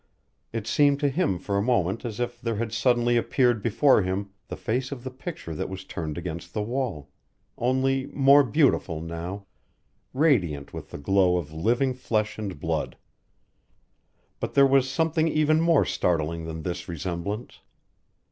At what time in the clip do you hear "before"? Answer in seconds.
3.61-4.01